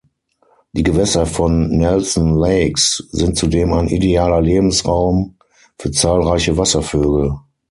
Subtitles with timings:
[0.71, 5.35] Die Gewässer von Nelson Lakes sind zudem ein idealer Lebensraum
[5.77, 7.35] für zahlreiche Wasservögel.